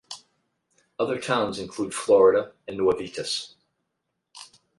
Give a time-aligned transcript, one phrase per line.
[0.97, 3.53] Other towns include Florida and Nuevitas.